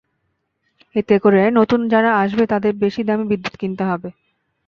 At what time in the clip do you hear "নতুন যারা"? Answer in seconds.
1.59-2.11